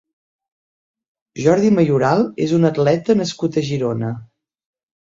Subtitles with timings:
[1.43, 4.15] Jordi Mayoral és un atleta nascut a Girona.